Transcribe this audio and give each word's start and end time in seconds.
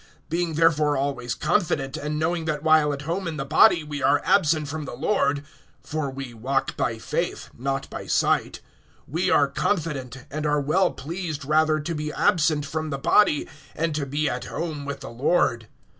(6)Being 0.31 0.55
therefore 0.55 0.97
always 0.97 1.35
confident, 1.35 1.95
and 1.95 2.17
knowing 2.17 2.45
that 2.45 2.63
while 2.63 2.91
at 2.91 3.03
home 3.03 3.27
in 3.27 3.37
the 3.37 3.45
body 3.45 3.83
we 3.83 4.01
are 4.01 4.19
absent 4.25 4.67
from 4.67 4.85
the 4.85 4.95
Lord, 4.95 5.43
(7)(for 5.85 6.11
we 6.11 6.33
walk 6.33 6.75
by 6.75 6.97
faith, 6.97 7.51
not 7.55 7.87
by 7.91 8.07
sight), 8.07 8.61
(8)we 9.07 9.31
are 9.31 9.47
confident, 9.47 10.25
and 10.31 10.47
are 10.47 10.59
well 10.59 10.89
pleased 10.89 11.45
rather 11.45 11.79
to 11.79 11.93
be 11.93 12.11
absent 12.11 12.65
from 12.65 12.89
the 12.89 12.97
body, 12.97 13.47
and 13.75 13.93
to 13.93 14.07
be 14.07 14.27
at 14.27 14.45
home 14.45 14.85
with 14.85 15.01
the 15.01 15.11
Lord. 15.11 15.67